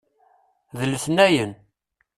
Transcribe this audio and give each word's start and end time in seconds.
D 0.77 0.81
letnayen. 0.91 1.51